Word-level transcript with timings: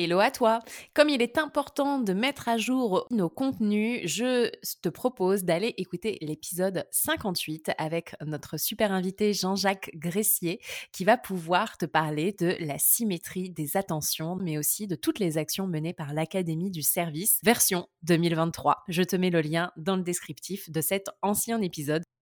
Hello 0.00 0.20
à 0.20 0.30
toi 0.30 0.60
Comme 0.94 1.08
il 1.08 1.20
est 1.22 1.38
important 1.38 1.98
de 1.98 2.12
mettre 2.12 2.48
à 2.48 2.56
jour 2.56 3.08
nos 3.10 3.28
contenus, 3.28 4.02
je 4.04 4.48
te 4.80 4.88
propose 4.88 5.42
d'aller 5.42 5.74
écouter 5.76 6.18
l'épisode 6.20 6.86
58 6.92 7.72
avec 7.78 8.14
notre 8.24 8.58
super 8.58 8.92
invité 8.92 9.32
Jean-Jacques 9.32 9.90
Gressier 9.96 10.60
qui 10.92 11.02
va 11.02 11.18
pouvoir 11.18 11.78
te 11.78 11.84
parler 11.84 12.32
de 12.38 12.54
la 12.60 12.78
symétrie 12.78 13.50
des 13.50 13.76
attentions 13.76 14.36
mais 14.40 14.56
aussi 14.56 14.86
de 14.86 14.94
toutes 14.94 15.18
les 15.18 15.36
actions 15.36 15.66
menées 15.66 15.94
par 15.94 16.14
l'Académie 16.14 16.70
du 16.70 16.82
service 16.82 17.40
version 17.42 17.88
2023. 18.04 18.84
Je 18.86 19.02
te 19.02 19.16
mets 19.16 19.30
le 19.30 19.40
lien 19.40 19.72
dans 19.76 19.96
le 19.96 20.04
descriptif 20.04 20.70
de 20.70 20.80
cet 20.80 21.08
ancien 21.22 21.60
épisode 21.60 22.04